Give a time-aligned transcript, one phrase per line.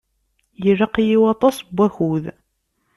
[0.69, 2.23] Ilaq-iyi waṭas n wakud.